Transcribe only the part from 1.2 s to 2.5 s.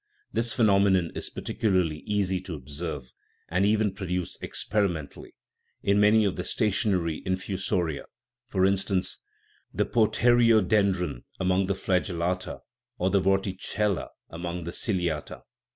particularly easy